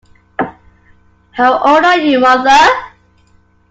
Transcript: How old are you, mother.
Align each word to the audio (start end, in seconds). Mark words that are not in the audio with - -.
How 1.33 1.59
old 1.59 1.85
are 1.85 1.99
you, 1.99 2.21
mother. 2.21 2.57